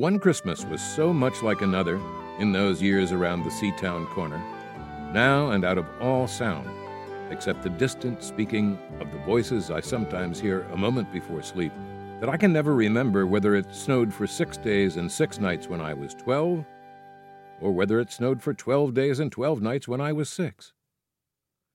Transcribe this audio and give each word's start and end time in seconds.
One 0.00 0.18
Christmas 0.18 0.64
was 0.64 0.80
so 0.80 1.12
much 1.12 1.42
like 1.42 1.60
another 1.60 2.00
in 2.38 2.52
those 2.52 2.80
years 2.80 3.12
around 3.12 3.44
the 3.44 3.50
Seatown 3.50 4.08
corner, 4.08 4.38
now 5.12 5.50
and 5.50 5.62
out 5.62 5.76
of 5.76 5.86
all 6.00 6.26
sound, 6.26 6.70
except 7.30 7.62
the 7.62 7.68
distant 7.68 8.22
speaking 8.22 8.78
of 8.98 9.12
the 9.12 9.18
voices 9.18 9.70
I 9.70 9.80
sometimes 9.80 10.40
hear 10.40 10.62
a 10.72 10.76
moment 10.78 11.12
before 11.12 11.42
sleep, 11.42 11.70
that 12.18 12.30
I 12.30 12.38
can 12.38 12.50
never 12.50 12.74
remember 12.74 13.26
whether 13.26 13.54
it 13.54 13.74
snowed 13.74 14.10
for 14.10 14.26
six 14.26 14.56
days 14.56 14.96
and 14.96 15.12
six 15.12 15.38
nights 15.38 15.68
when 15.68 15.82
I 15.82 15.92
was 15.92 16.14
twelve, 16.14 16.64
or 17.60 17.70
whether 17.72 18.00
it 18.00 18.10
snowed 18.10 18.42
for 18.42 18.54
twelve 18.54 18.94
days 18.94 19.20
and 19.20 19.30
twelve 19.30 19.60
nights 19.60 19.86
when 19.86 20.00
I 20.00 20.14
was 20.14 20.30
six. 20.30 20.72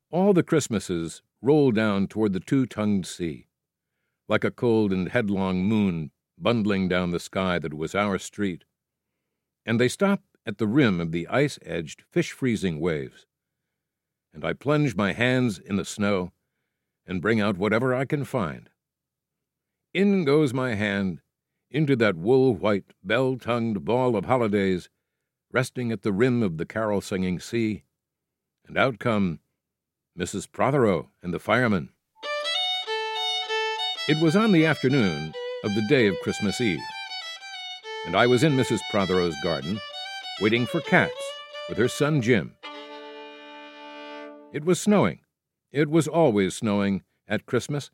All 0.09 0.33
the 0.33 0.41
Christmases 0.41 1.21
roll 1.43 1.69
down 1.69 2.07
toward 2.07 2.33
the 2.33 2.39
two 2.39 2.65
tongued 2.65 3.05
sea, 3.05 3.45
like 4.27 4.43
a 4.43 4.49
cold 4.49 4.91
and 4.91 5.09
headlong 5.09 5.63
moon 5.63 6.09
bundling 6.37 6.87
down 6.87 7.11
the 7.11 7.19
sky 7.19 7.59
that 7.59 7.73
was 7.73 7.95
our 7.95 8.17
street, 8.17 8.63
and 9.65 9.79
they 9.79 9.87
stop 9.87 10.21
at 10.45 10.57
the 10.57 10.67
rim 10.67 11.01
of 11.01 11.11
the 11.11 11.27
ice 11.27 11.57
edged, 11.65 12.03
fish 12.11 12.31
freezing 12.31 12.79
waves. 12.79 13.25
And 14.33 14.45
I 14.45 14.53
plunge 14.53 14.95
my 14.95 15.13
hands 15.13 15.59
in 15.59 15.75
the 15.77 15.85
snow 15.85 16.31
and 17.07 17.21
bring 17.21 17.39
out 17.39 17.57
whatever 17.57 17.93
I 17.93 18.05
can 18.05 18.25
find. 18.25 18.69
In 19.93 20.25
goes 20.25 20.53
my 20.53 20.75
hand 20.75 21.21
into 21.71 21.95
that 21.95 22.15
wool 22.15 22.55
white, 22.55 22.93
bell 23.03 23.37
tongued 23.37 23.85
ball 23.85 24.15
of 24.15 24.25
holidays 24.25 24.89
resting 25.51 25.91
at 25.91 26.01
the 26.01 26.11
rim 26.11 26.43
of 26.43 26.57
the 26.57 26.65
carol 26.65 27.01
singing 27.01 27.39
sea, 27.39 27.83
and 28.67 28.77
out 28.77 28.99
come 28.99 29.39
Mrs. 30.17 30.51
Prothero 30.51 31.11
and 31.23 31.33
the 31.33 31.39
fireman. 31.39 31.89
It 34.07 34.21
was 34.21 34.35
on 34.35 34.51
the 34.51 34.65
afternoon 34.65 35.33
of 35.65 35.73
the 35.73 35.81
day 35.81 36.05
of 36.05 36.15
Christmas 36.21 36.61
Eve, 36.61 36.79
and 38.05 38.15
I 38.15 38.27
was 38.27 38.43
in 38.43 38.55
Mrs. 38.55 38.81
Prothero's 38.91 39.35
garden 39.41 39.79
waiting 40.39 40.67
for 40.67 40.79
Cats 40.79 41.11
with 41.67 41.79
her 41.79 41.87
son 41.87 42.21
Jim. 42.21 42.53
It 44.53 44.63
was 44.63 44.79
snowing. 44.79 45.21
It 45.71 45.89
was 45.89 46.07
always 46.07 46.53
snowing 46.53 47.01
at 47.27 47.47
Christmas. 47.47 47.89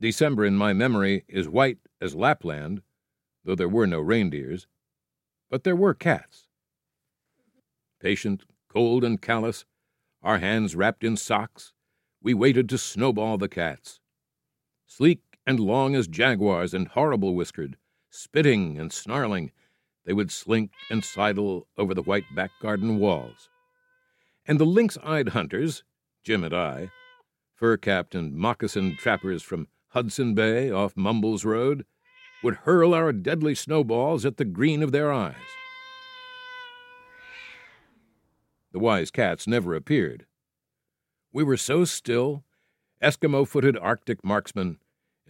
December 0.00 0.46
in 0.46 0.56
my 0.56 0.72
memory 0.72 1.24
is 1.28 1.50
white 1.50 1.76
as 2.00 2.14
Lapland, 2.14 2.80
though 3.44 3.54
there 3.54 3.68
were 3.68 3.86
no 3.86 4.00
reindeers, 4.00 4.66
but 5.50 5.64
there 5.64 5.76
were 5.76 5.92
cats. 5.92 6.46
Patient, 8.00 8.44
cold, 8.70 9.04
and 9.04 9.20
callous, 9.20 9.66
our 10.22 10.38
hands 10.38 10.74
wrapped 10.74 11.04
in 11.04 11.18
socks, 11.18 11.74
we 12.22 12.32
waited 12.32 12.70
to 12.70 12.78
snowball 12.78 13.36
the 13.36 13.48
cats. 13.48 14.00
Sleek 14.86 15.20
and 15.46 15.58
long 15.60 15.94
as 15.94 16.06
jaguars 16.06 16.74
and 16.74 16.88
horrible 16.88 17.34
whiskered, 17.34 17.76
spitting 18.10 18.78
and 18.78 18.92
snarling, 18.92 19.52
they 20.04 20.12
would 20.12 20.30
slink 20.30 20.72
and 20.90 21.04
sidle 21.04 21.66
over 21.76 21.94
the 21.94 22.02
white 22.02 22.24
back 22.34 22.50
garden 22.60 22.98
walls. 22.98 23.48
And 24.46 24.58
the 24.58 24.64
lynx 24.64 24.98
eyed 25.02 25.30
hunters, 25.30 25.84
Jim 26.22 26.44
and 26.44 26.54
I, 26.54 26.90
fur 27.54 27.76
capped 27.76 28.14
and 28.14 28.34
moccasined 28.34 28.98
trappers 28.98 29.42
from 29.42 29.68
Hudson 29.88 30.34
Bay 30.34 30.70
off 30.70 30.96
Mumbles 30.96 31.44
Road, 31.44 31.84
would 32.42 32.54
hurl 32.56 32.94
our 32.94 33.12
deadly 33.12 33.54
snowballs 33.54 34.24
at 34.24 34.38
the 34.38 34.44
green 34.44 34.82
of 34.82 34.92
their 34.92 35.12
eyes. 35.12 35.34
The 38.72 38.78
wise 38.78 39.10
cats 39.10 39.46
never 39.46 39.74
appeared. 39.74 40.26
We 41.32 41.42
were 41.42 41.56
so 41.56 41.84
still, 41.84 42.44
Eskimo 43.02 43.46
footed 43.46 43.76
Arctic 43.76 44.24
marksmen, 44.24 44.78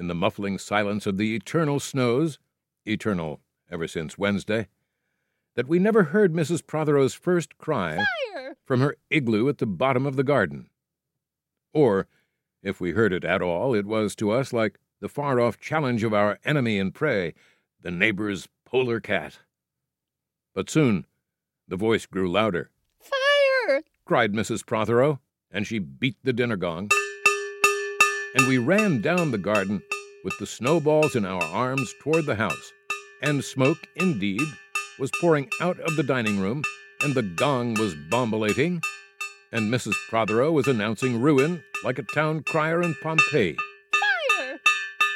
in 0.01 0.09
the 0.09 0.15
muffling 0.15 0.57
silence 0.57 1.07
of 1.07 1.19
the 1.19 1.37
eternal 1.37 1.79
snows, 1.79 2.39
eternal 2.87 3.39
ever 3.71 3.87
since 3.87 4.17
Wednesday, 4.17 4.67
that 5.55 5.69
we 5.69 5.79
never 5.79 6.05
heard 6.05 6.33
Mrs. 6.33 6.67
Prothero's 6.67 7.13
first 7.13 7.59
cry 7.59 7.97
Fire! 7.97 8.57
from 8.65 8.81
her 8.81 8.97
igloo 9.11 9.49
at 9.51 9.59
the 9.59 9.67
bottom 9.67 10.07
of 10.07 10.17
the 10.17 10.25
garden. 10.25 10.71
Or, 11.75 12.09
if 12.63 12.81
we 12.81 12.93
heard 12.93 13.13
it 13.13 13.25
at 13.25 13.43
all, 13.43 13.75
it 13.75 13.85
was 13.85 14.17
to 14.17 14.31
us 14.31 14.55
like 14.55 14.79
the 15.01 15.09
far 15.09 15.39
off 15.39 15.61
challenge 15.61 16.03
of 16.03 16.15
our 16.15 16.39
enemy 16.45 16.79
and 16.79 16.95
prey, 16.95 17.35
the 17.83 17.91
neighbor's 17.91 18.49
polar 18.65 19.01
cat. 19.01 19.41
But 20.55 20.71
soon 20.71 21.07
the 21.69 21.77
voice 21.77 22.07
grew 22.07 22.31
louder. 22.31 22.71
Fire! 22.99 23.83
cried 24.07 24.33
Mrs. 24.33 24.65
Prothero, 24.65 25.21
and 25.51 25.67
she 25.67 25.79
beat 25.79 26.17
the 26.25 26.33
dinner 26.33 26.57
gong. 26.57 26.89
And 28.37 28.47
we 28.47 28.59
ran 28.59 29.01
down 29.01 29.31
the 29.31 29.39
garden 29.39 29.83
with 30.25 30.39
the 30.39 30.47
snowballs 30.47 31.17
in 31.17 31.25
our 31.25 31.43
arms 31.43 31.93
toward 32.01 32.27
the 32.27 32.37
house, 32.37 32.73
and 33.23 33.45
smoke, 33.45 33.79
indeed, 33.97 34.47
was 34.99 35.11
pouring 35.21 35.49
out 35.61 35.81
of 35.81 35.97
the 35.97 36.03
dining 36.03 36.39
room, 36.39 36.63
and 37.03 37.15
the 37.15 37.23
gong 37.23 37.75
was 37.75 37.95
bombilating, 37.95 38.83
and 39.51 39.73
Mrs. 39.73 39.95
Prothero 40.09 40.53
was 40.53 40.69
announcing 40.69 41.21
ruin 41.21 41.65
like 41.83 41.99
a 41.99 42.03
town 42.03 42.43
crier 42.45 42.83
in 42.83 42.95
Pompeii. 43.03 43.57
Fire! 43.93 44.61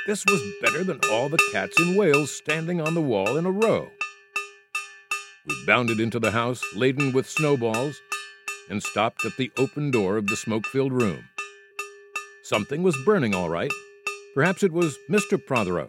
This 0.06 0.24
was 0.26 0.42
better 0.60 0.82
than 0.82 1.00
all 1.10 1.28
the 1.28 1.42
cats 1.52 1.78
in 1.78 1.96
Wales 1.96 2.34
standing 2.34 2.80
on 2.80 2.94
the 2.94 3.02
wall 3.02 3.36
in 3.36 3.46
a 3.46 3.50
row. 3.50 3.90
We 5.46 5.66
bounded 5.66 6.00
into 6.00 6.18
the 6.18 6.30
house 6.30 6.62
laden 6.74 7.12
with 7.12 7.28
snowballs 7.28 8.00
and 8.70 8.82
stopped 8.82 9.24
at 9.26 9.36
the 9.36 9.52
open 9.58 9.90
door 9.90 10.16
of 10.16 10.26
the 10.26 10.36
smoke 10.36 10.66
filled 10.66 10.92
room. 10.92 11.28
Something 12.44 12.82
was 12.82 12.96
burning, 13.06 13.34
all 13.34 13.48
right. 13.48 13.70
Perhaps 14.34 14.62
it 14.62 14.72
was 14.72 14.98
Mr. 15.08 15.44
Prothero, 15.44 15.88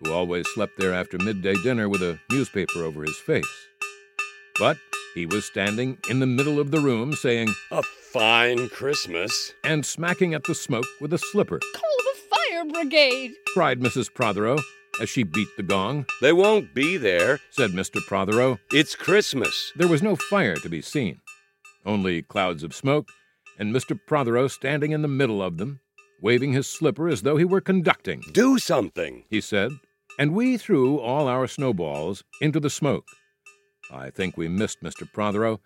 who 0.00 0.12
always 0.12 0.46
slept 0.54 0.78
there 0.78 0.94
after 0.94 1.18
midday 1.18 1.54
dinner 1.62 1.88
with 1.90 2.02
a 2.02 2.18
newspaper 2.30 2.82
over 2.82 3.02
his 3.02 3.18
face. 3.18 3.44
But 4.58 4.78
he 5.14 5.26
was 5.26 5.44
standing 5.44 5.98
in 6.08 6.20
the 6.20 6.26
middle 6.26 6.58
of 6.58 6.70
the 6.70 6.80
room 6.80 7.12
saying, 7.14 7.54
A 7.70 7.82
fine 7.82 8.68
Christmas. 8.70 9.52
and 9.62 9.84
smacking 9.84 10.32
at 10.32 10.44
the 10.44 10.54
smoke 10.54 10.86
with 11.00 11.12
a 11.12 11.18
slipper, 11.18 11.58
Call 11.74 11.96
the 11.98 12.36
fire 12.36 12.64
brigade! 12.64 13.32
cried 13.52 13.80
Mrs. 13.80 14.12
Prothero 14.14 14.56
as 15.02 15.10
she 15.10 15.22
beat 15.22 15.48
the 15.56 15.62
gong. 15.62 16.06
They 16.22 16.32
won't 16.32 16.72
be 16.74 16.96
there. 16.96 17.40
Said 17.50 17.72
Mr. 17.72 18.00
Prothero. 18.06 18.58
It's 18.72 18.94
Christmas. 18.94 19.72
There 19.76 19.88
was 19.88 20.02
no 20.02 20.16
fire 20.16 20.54
to 20.56 20.68
be 20.70 20.80
seen, 20.80 21.20
only 21.84 22.22
clouds 22.22 22.62
of 22.62 22.74
smoke, 22.74 23.08
and 23.58 23.74
Mr. 23.74 23.98
Prothero 24.06 24.48
standing 24.48 24.92
in 24.92 25.02
the 25.02 25.08
middle 25.08 25.42
of 25.42 25.56
them, 25.58 25.80
waving 26.20 26.52
his 26.52 26.68
slipper 26.68 27.08
as 27.08 27.22
though 27.22 27.36
he 27.36 27.44
were 27.44 27.60
conducting. 27.60 28.22
Do 28.32 28.58
something. 28.58 29.24
he 29.30 29.40
said, 29.40 29.70
and 30.18 30.32
we 30.34 30.56
threw 30.56 30.98
all 30.98 31.26
our 31.28 31.46
snowballs 31.46 32.22
into 32.40 32.60
the 32.60 32.70
smoke. 32.70 33.06
I 33.92 34.10
think 34.10 34.36
we 34.36 34.48
missed 34.48 34.82
Mr. 34.82 35.10
Prothero 35.12 35.60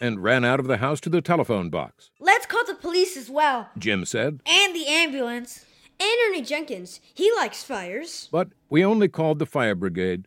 and 0.00 0.22
ran 0.22 0.44
out 0.44 0.60
of 0.60 0.66
the 0.66 0.78
house 0.78 1.00
to 1.00 1.08
the 1.10 1.22
telephone 1.22 1.70
box. 1.70 2.10
Let's 2.20 2.46
call 2.46 2.64
the 2.66 2.74
police 2.74 3.16
as 3.16 3.30
well. 3.30 3.70
Jim 3.78 4.04
said, 4.04 4.40
And 4.46 4.74
the 4.74 4.86
ambulance. 4.86 5.64
And 6.00 6.10
Ernie 6.28 6.42
Jenkins. 6.42 7.00
He 7.14 7.32
likes 7.36 7.62
fires. 7.62 8.28
but 8.32 8.48
we 8.68 8.84
only 8.84 9.08
called 9.08 9.38
the 9.38 9.46
fire 9.46 9.74
brigade. 9.74 10.26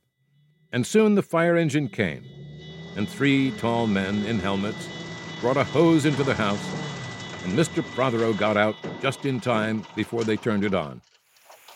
And 0.72 0.86
soon 0.88 1.16
the 1.16 1.22
fire 1.22 1.56
engine 1.56 1.88
came, 1.90 2.24
and 2.98 3.08
three 3.08 3.52
tall 3.52 3.88
men 3.88 4.26
in 4.26 4.40
helmets 4.40 4.88
brought 5.46 5.58
a 5.58 5.64
hose 5.64 6.08
into 6.08 6.24
the 6.24 6.34
house, 6.34 6.68
and 7.44 7.54
Mr. 7.54 7.86
Prothero 7.94 8.34
got 8.34 8.58
out 8.58 8.76
just 9.00 9.28
in 9.28 9.40
time 9.40 9.86
before 9.96 10.24
they 10.24 10.36
turned 10.36 10.64
it 10.64 10.74
on. 10.74 11.00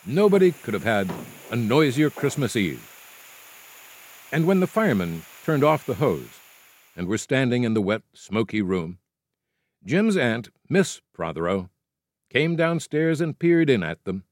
Nobody 0.04 0.50
could 0.50 0.74
have 0.74 0.82
had 0.82 1.08
a 1.52 1.54
noisier 1.54 2.10
Christmas 2.10 2.56
Eve. 2.56 2.84
And 4.32 4.44
when 4.44 4.58
the 4.58 4.66
firemen 4.66 5.22
turned 5.44 5.62
off 5.62 5.86
the 5.86 5.94
hose 5.94 6.40
and 6.96 7.06
were 7.06 7.16
standing 7.16 7.62
in 7.62 7.74
the 7.74 7.80
wet, 7.80 8.02
smoky 8.12 8.60
room, 8.60 8.98
Jim's 9.84 10.16
aunt, 10.16 10.48
Miss 10.68 11.00
Prothero, 11.14 11.70
came 12.28 12.56
downstairs 12.56 13.20
and 13.20 13.38
peered 13.38 13.70
in 13.70 13.84
at 13.84 14.02
them. 14.02 14.24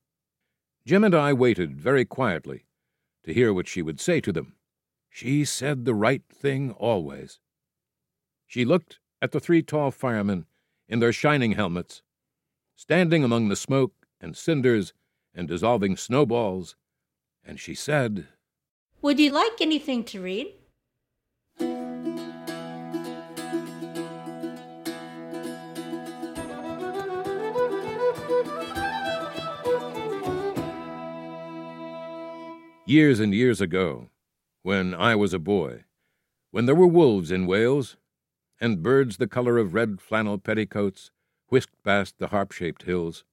Jim 0.84 1.04
and 1.04 1.14
I 1.14 1.32
waited 1.32 1.80
very 1.80 2.04
quietly 2.04 2.64
to 3.22 3.32
hear 3.32 3.54
what 3.54 3.68
she 3.68 3.82
would 3.82 4.00
say 4.00 4.20
to 4.20 4.32
them. 4.32 4.56
She 5.08 5.44
said 5.44 5.84
the 5.84 5.94
right 5.94 6.24
thing 6.28 6.72
always. 6.72 7.38
She 8.48 8.64
looked 8.64 8.98
at 9.20 9.32
the 9.32 9.40
three 9.40 9.62
tall 9.62 9.90
firemen 9.90 10.46
in 10.88 11.00
their 11.00 11.12
shining 11.12 11.52
helmets, 11.52 12.02
standing 12.76 13.24
among 13.24 13.48
the 13.48 13.56
smoke 13.56 13.92
and 14.20 14.36
cinders 14.36 14.92
and 15.34 15.48
dissolving 15.48 15.96
snowballs, 15.96 16.76
and 17.44 17.58
she 17.58 17.74
said, 17.74 18.26
Would 19.02 19.18
you 19.18 19.30
like 19.30 19.60
anything 19.60 20.04
to 20.04 20.20
read? 20.20 20.54
Years 32.86 33.20
and 33.20 33.34
years 33.34 33.60
ago, 33.60 34.08
when 34.62 34.94
I 34.94 35.14
was 35.14 35.34
a 35.34 35.38
boy, 35.38 35.84
when 36.52 36.64
there 36.64 36.74
were 36.74 36.86
wolves 36.86 37.30
in 37.30 37.46
Wales, 37.46 37.98
and 38.60 38.82
birds 38.82 39.16
the 39.16 39.26
color 39.26 39.58
of 39.58 39.74
red 39.74 40.00
flannel 40.00 40.38
petticoats 40.38 41.10
whisked 41.48 41.82
past 41.82 42.18
the 42.18 42.28
harp 42.28 42.52
shaped 42.52 42.82
hills, 42.82 43.24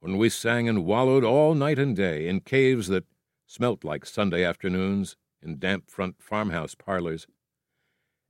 when 0.00 0.16
we 0.16 0.28
sang 0.28 0.68
and 0.68 0.84
wallowed 0.84 1.24
all 1.24 1.54
night 1.54 1.78
and 1.78 1.96
day 1.96 2.28
in 2.28 2.40
caves 2.40 2.88
that 2.88 3.04
smelt 3.46 3.84
like 3.84 4.06
Sunday 4.06 4.44
afternoons 4.44 5.16
in 5.42 5.58
damp 5.58 5.90
front 5.90 6.16
farmhouse 6.20 6.74
parlors. 6.74 7.26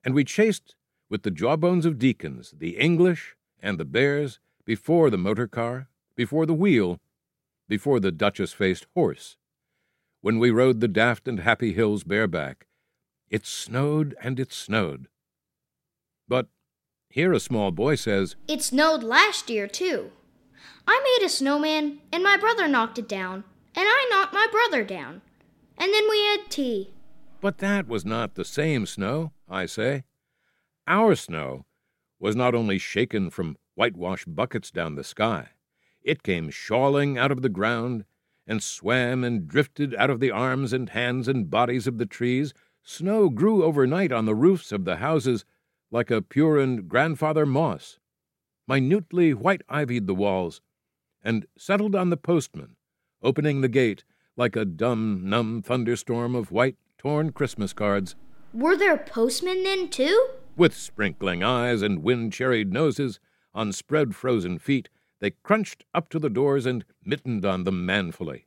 And 0.04 0.14
we 0.14 0.24
chased 0.24 0.74
with 1.08 1.22
the 1.22 1.30
jawbones 1.30 1.86
of 1.86 1.98
deacons 1.98 2.54
the 2.56 2.76
English 2.76 3.36
and 3.60 3.78
the 3.78 3.84
bears 3.84 4.38
before 4.64 5.10
the 5.10 5.18
motor 5.18 5.46
car, 5.46 5.88
before 6.14 6.46
the 6.46 6.54
wheel, 6.54 7.00
before 7.68 8.00
the 8.00 8.12
duchess 8.12 8.52
faced 8.52 8.86
horse. 8.94 9.36
When 10.20 10.38
we 10.38 10.50
rode 10.50 10.80
the 10.80 10.88
daft 10.88 11.28
and 11.28 11.40
happy 11.40 11.72
hills 11.72 12.04
bareback, 12.04 12.66
it 13.28 13.46
snowed 13.46 14.14
and 14.22 14.38
it 14.38 14.52
snowed. 14.52 15.08
But 16.28 16.48
here 17.08 17.32
a 17.32 17.40
small 17.40 17.70
boy 17.70 17.94
says, 17.94 18.36
It 18.48 18.62
snowed 18.62 19.02
last 19.02 19.48
year, 19.48 19.66
too. 19.66 20.10
I 20.86 21.00
made 21.18 21.26
a 21.26 21.28
snowman, 21.28 21.98
and 22.12 22.22
my 22.22 22.36
brother 22.36 22.68
knocked 22.68 22.98
it 22.98 23.08
down, 23.08 23.44
and 23.74 23.86
I 23.86 24.08
knocked 24.10 24.34
my 24.34 24.46
brother 24.50 24.84
down. 24.84 25.22
And 25.78 25.92
then 25.92 26.08
we 26.08 26.24
had 26.24 26.50
tea. 26.50 26.90
But 27.40 27.58
that 27.58 27.86
was 27.86 28.04
not 28.04 28.34
the 28.34 28.44
same 28.44 28.86
snow, 28.86 29.32
I 29.48 29.66
say. 29.66 30.04
Our 30.86 31.14
snow 31.14 31.66
was 32.18 32.34
not 32.34 32.54
only 32.54 32.78
shaken 32.78 33.30
from 33.30 33.56
whitewashed 33.74 34.34
buckets 34.34 34.70
down 34.70 34.94
the 34.94 35.04
sky, 35.04 35.50
it 36.02 36.22
came 36.22 36.50
shawling 36.50 37.18
out 37.18 37.32
of 37.32 37.42
the 37.42 37.48
ground 37.48 38.04
and 38.46 38.62
swam 38.62 39.24
and 39.24 39.48
drifted 39.48 39.94
out 39.96 40.08
of 40.08 40.20
the 40.20 40.30
arms 40.30 40.72
and 40.72 40.90
hands 40.90 41.28
and 41.28 41.50
bodies 41.50 41.86
of 41.86 41.98
the 41.98 42.06
trees. 42.06 42.54
Snow 42.82 43.28
grew 43.28 43.64
overnight 43.64 44.12
on 44.12 44.24
the 44.24 44.34
roofs 44.34 44.70
of 44.70 44.84
the 44.84 44.96
houses 44.96 45.44
like 45.90 46.10
a 46.10 46.22
Purin 46.22 46.88
grandfather 46.88 47.46
moss, 47.46 47.98
minutely 48.66 49.32
white 49.32 49.62
ivied 49.68 50.06
the 50.06 50.14
walls, 50.14 50.60
and 51.22 51.46
settled 51.56 51.94
on 51.94 52.10
the 52.10 52.16
postman, 52.16 52.76
opening 53.22 53.60
the 53.60 53.68
gate 53.68 54.04
like 54.36 54.56
a 54.56 54.64
dumb, 54.64 55.22
numb 55.24 55.62
thunderstorm 55.62 56.34
of 56.34 56.52
white, 56.52 56.76
torn 56.98 57.32
Christmas 57.32 57.72
cards. 57.72 58.14
Were 58.52 58.76
there 58.76 58.96
postmen 58.96 59.62
then, 59.64 59.88
too? 59.88 60.28
With 60.56 60.74
sprinkling 60.74 61.42
eyes 61.42 61.82
and 61.82 62.02
wind 62.02 62.32
cherried 62.32 62.72
noses, 62.72 63.18
on 63.54 63.72
spread 63.72 64.14
frozen 64.14 64.58
feet, 64.58 64.88
they 65.20 65.30
crunched 65.42 65.84
up 65.94 66.08
to 66.10 66.18
the 66.18 66.28
doors 66.28 66.66
and 66.66 66.84
mittened 67.04 67.44
on 67.44 67.64
them 67.64 67.86
manfully. 67.86 68.46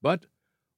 But 0.00 0.26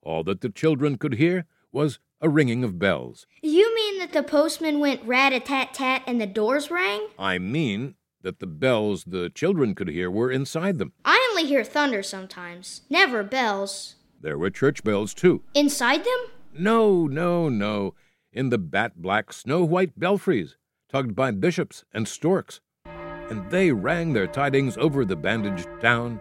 all 0.03 0.23
that 0.25 0.43
the 0.43 0.51
children 0.51 0.99
could 0.99 1.15
hear 1.15 1.47
was 1.73 1.99
a 2.21 2.29
ringing 2.29 2.63
of 2.63 2.79
bells. 2.79 3.27
You 3.43 3.64
that 4.05 4.13
the 4.13 4.23
postman 4.23 4.81
went 4.81 5.03
rat 5.05 5.33
a 5.33 5.41
tat 5.41 5.73
tat 5.73 6.03
and 6.07 6.21
the 6.21 6.27
doors 6.27 6.71
rang? 6.71 7.09
I 7.19 7.39
mean 7.39 7.95
that 8.21 8.39
the 8.39 8.47
bells 8.47 9.05
the 9.05 9.31
children 9.31 9.75
could 9.75 9.89
hear 9.89 10.11
were 10.11 10.31
inside 10.31 10.79
them. 10.79 10.93
I 11.07 11.27
only 11.31 11.47
hear 11.49 11.65
thunder 11.65 12.03
sometimes, 12.03 12.83
never 12.91 13.23
bells. 13.23 13.95
There 14.21 14.37
were 14.37 14.51
church 14.51 14.85
bells, 14.85 15.15
too. 15.15 15.43
Inside 15.55 16.05
them? 16.05 16.33
No, 16.53 17.07
no, 17.07 17.49
no. 17.49 17.95
In 18.31 18.51
the 18.51 18.59
bat 18.59 19.01
black, 19.01 19.33
snow 19.33 19.65
white 19.65 19.99
belfries, 19.99 20.59
tugged 20.91 21.17
by 21.17 21.31
bishops 21.31 21.85
and 21.95 22.07
storks. 22.07 22.61
And 22.85 23.51
they 23.51 23.73
rang 23.73 24.13
their 24.13 24.27
tidings 24.27 24.77
over 24.77 25.07
the 25.07 25.17
bandaged 25.17 25.69
town, 25.81 26.21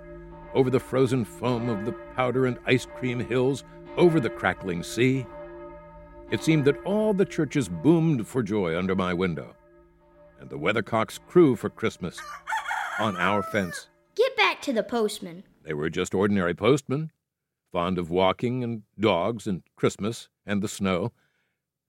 over 0.53 0.69
the 0.69 0.79
frozen 0.79 1.25
foam 1.25 1.68
of 1.68 1.83
the 1.83 1.91
powder 2.15 2.45
and 2.45 2.57
ice 2.65 2.88
cream 2.97 3.19
hills, 3.19 3.65
over 3.97 4.21
the 4.21 4.29
crackling 4.29 4.83
sea. 4.83 5.25
It 6.31 6.43
seemed 6.43 6.65
that 6.65 6.81
all 6.83 7.13
the 7.13 7.25
churches 7.25 7.69
boomed 7.69 8.27
for 8.27 8.41
joy 8.41 8.77
under 8.77 8.95
my 8.95 9.13
window, 9.13 9.55
and 10.39 10.49
the 10.49 10.57
weathercocks 10.57 11.19
crew 11.27 11.55
for 11.55 11.69
Christmas 11.69 12.19
on 12.99 13.15
our 13.17 13.43
fence. 13.43 13.87
Get 14.15 14.35
back 14.35 14.61
to 14.63 14.73
the 14.73 14.83
postman. 14.83 15.43
They 15.63 15.73
were 15.73 15.89
just 15.89 16.13
ordinary 16.15 16.53
postmen, 16.55 17.11
fond 17.71 17.97
of 17.99 18.09
walking 18.09 18.63
and 18.63 18.81
dogs 18.99 19.45
and 19.47 19.61
Christmas 19.75 20.27
and 20.45 20.61
the 20.61 20.67
snow. 20.67 21.11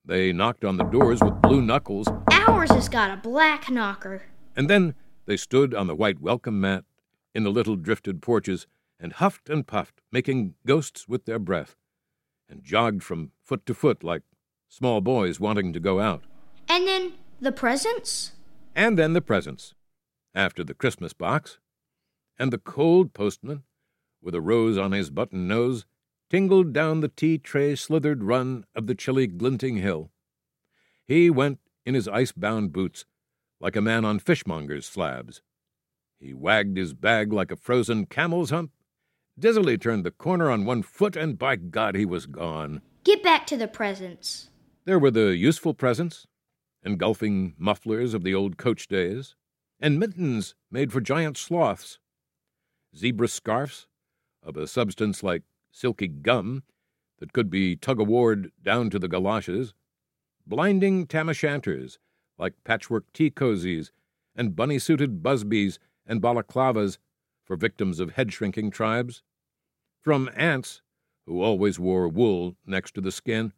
They 0.04 0.32
knocked 0.32 0.64
on 0.64 0.76
the 0.76 0.84
doors 0.84 1.20
with 1.22 1.40
blue 1.40 1.62
knuckles, 1.62 2.08
Ours 2.30 2.70
has 2.70 2.88
got 2.90 3.10
a 3.10 3.16
black 3.16 3.70
knocker. 3.70 4.22
and 4.54 4.68
then 4.68 4.94
they 5.26 5.36
stood 5.38 5.74
on 5.74 5.86
the 5.86 5.94
white 5.94 6.20
welcome 6.20 6.60
mat 6.60 6.84
in 7.34 7.44
the 7.44 7.50
little 7.50 7.76
drifted 7.76 8.20
porches 8.20 8.66
and 9.00 9.14
huffed 9.14 9.48
and 9.48 9.66
puffed, 9.66 10.02
making 10.12 10.54
ghosts 10.66 11.08
with 11.08 11.24
their 11.24 11.38
breath, 11.38 11.76
and 12.48 12.62
jogged 12.62 13.02
from 13.02 13.30
foot 13.44 13.64
to 13.66 13.74
foot 13.74 14.02
like 14.02 14.22
small 14.68 15.00
boys 15.00 15.38
wanting 15.38 15.72
to 15.72 15.80
go 15.80 16.00
out. 16.00 16.22
And 16.68 16.88
then 16.88 17.12
the 17.40 17.52
presents? 17.52 18.32
And 18.74 18.98
then 18.98 19.12
the 19.12 19.20
presents, 19.20 19.74
after 20.34 20.64
the 20.64 20.74
Christmas 20.74 21.12
box, 21.12 21.58
and 22.38 22.52
the 22.52 22.58
cold 22.58 23.12
postman, 23.12 23.62
with 24.20 24.34
a 24.34 24.40
rose 24.40 24.78
on 24.78 24.92
his 24.92 25.10
button 25.10 25.46
nose, 25.46 25.84
tingled 26.30 26.72
down 26.72 27.00
the 27.00 27.08
tea 27.08 27.38
tray 27.38 27.76
slithered 27.76 28.24
run 28.24 28.64
of 28.74 28.86
the 28.86 28.94
chilly 28.94 29.26
glinting 29.26 29.76
hill. 29.76 30.10
He 31.06 31.30
went 31.30 31.60
in 31.84 31.94
his 31.94 32.08
ice 32.08 32.32
bound 32.32 32.72
boots, 32.72 33.04
like 33.60 33.76
a 33.76 33.82
man 33.82 34.04
on 34.04 34.18
fishmonger's 34.18 34.86
slabs. 34.86 35.42
He 36.18 36.32
wagged 36.32 36.76
his 36.76 36.94
bag 36.94 37.32
like 37.32 37.52
a 37.52 37.56
frozen 37.56 38.06
camel's 38.06 38.50
hump, 38.50 38.72
dizzily 39.38 39.76
turned 39.76 40.04
the 40.04 40.10
corner 40.10 40.50
on 40.50 40.64
one 40.64 40.82
foot, 40.82 41.14
and 41.14 41.38
by 41.38 41.56
God, 41.56 41.94
he 41.94 42.06
was 42.06 42.26
gone. 42.26 42.80
Get 43.04 43.22
back 43.22 43.46
to 43.48 43.58
the 43.58 43.68
presents. 43.68 44.48
There 44.86 44.98
were 44.98 45.10
the 45.10 45.36
useful 45.36 45.74
presents, 45.74 46.26
engulfing 46.82 47.54
mufflers 47.58 48.14
of 48.14 48.24
the 48.24 48.34
old 48.34 48.56
coach 48.56 48.88
days, 48.88 49.34
and 49.78 50.00
mittens 50.00 50.54
made 50.70 50.90
for 50.90 51.02
giant 51.02 51.36
sloths, 51.36 51.98
zebra 52.96 53.28
scarfs 53.28 53.88
of 54.42 54.56
a 54.56 54.66
substance 54.66 55.22
like 55.22 55.42
silky 55.70 56.08
gum 56.08 56.62
that 57.18 57.34
could 57.34 57.50
be 57.50 57.76
tug 57.76 58.00
o 58.00 58.04
warred 58.04 58.50
down 58.62 58.88
to 58.88 58.98
the 58.98 59.08
galoshes, 59.08 59.74
blinding 60.46 61.06
tam 61.06 61.28
o' 61.28 61.34
shanters 61.34 61.98
like 62.38 62.54
patchwork 62.64 63.04
tea 63.12 63.30
cozies, 63.30 63.90
and 64.34 64.56
bunny 64.56 64.78
suited 64.78 65.22
busbies 65.22 65.78
and 66.06 66.22
balaclavas 66.22 66.96
for 67.44 67.54
victims 67.54 68.00
of 68.00 68.12
head 68.12 68.32
shrinking 68.32 68.70
tribes, 68.70 69.22
from 70.00 70.30
aunts 70.34 70.80
who 71.26 71.42
always 71.42 71.78
wore 71.78 72.08
wool 72.08 72.56
next 72.66 72.92
to 72.92 73.00
the 73.00 73.12
skin. 73.12 73.52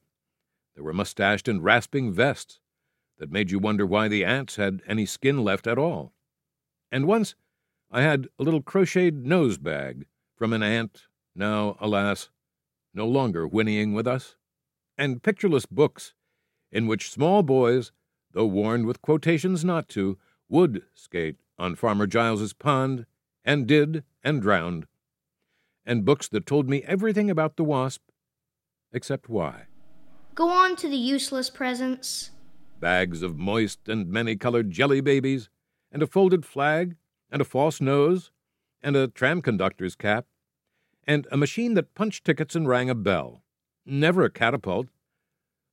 There 0.74 0.84
were 0.84 0.92
mustached 0.92 1.48
and 1.48 1.64
rasping 1.64 2.12
vests 2.12 2.60
that 3.18 3.30
made 3.30 3.50
you 3.50 3.58
wonder 3.58 3.86
why 3.86 4.08
the 4.08 4.24
aunts 4.24 4.56
had 4.56 4.82
any 4.86 5.06
skin 5.06 5.42
left 5.42 5.66
at 5.66 5.78
all. 5.78 6.12
And 6.92 7.06
once 7.06 7.34
I 7.90 8.02
had 8.02 8.28
a 8.38 8.42
little 8.42 8.62
crocheted 8.62 9.26
nose 9.26 9.58
bag 9.58 10.06
from 10.36 10.52
an 10.52 10.62
aunt, 10.62 11.06
now, 11.34 11.76
alas, 11.80 12.30
no 12.94 13.06
longer 13.06 13.46
whinnying 13.46 13.92
with 13.92 14.06
us, 14.06 14.36
and 14.96 15.22
pictureless 15.22 15.66
books 15.66 16.14
in 16.72 16.86
which 16.86 17.10
small 17.10 17.42
boys, 17.42 17.92
though 18.32 18.46
warned 18.46 18.86
with 18.86 19.02
quotations 19.02 19.64
not 19.64 19.88
to, 19.90 20.18
would 20.48 20.82
skate 20.94 21.36
on 21.58 21.74
Farmer 21.74 22.06
Giles's 22.06 22.52
pond, 22.52 23.06
and 23.44 23.66
did, 23.66 24.04
and 24.22 24.42
drowned, 24.42 24.86
and 25.86 26.04
books 26.04 26.28
that 26.28 26.44
told 26.46 26.68
me 26.68 26.82
everything 26.82 27.30
about 27.30 27.56
the 27.56 27.64
wasp, 27.64 28.02
except 28.92 29.28
why. 29.28 29.66
Go 30.34 30.48
on 30.50 30.76
to 30.76 30.88
the 30.88 30.96
useless 30.96 31.48
presents. 31.48 32.30
bags 32.78 33.22
of 33.22 33.38
moist 33.38 33.88
and 33.88 34.08
many 34.08 34.36
colored 34.36 34.70
jelly 34.70 35.00
babies, 35.00 35.48
and 35.90 36.02
a 36.02 36.06
folded 36.06 36.44
flag, 36.44 36.96
and 37.30 37.40
a 37.40 37.44
false 37.44 37.80
nose, 37.80 38.30
and 38.82 38.94
a 38.96 39.08
tram 39.08 39.40
conductor's 39.40 39.96
cap, 39.96 40.26
and 41.06 41.26
a 41.30 41.36
machine 41.36 41.74
that 41.74 41.94
punched 41.94 42.24
tickets 42.24 42.54
and 42.54 42.68
rang 42.68 42.90
a 42.90 42.94
bell. 42.94 43.42
Never 43.86 44.24
a 44.24 44.30
catapult. 44.30 44.88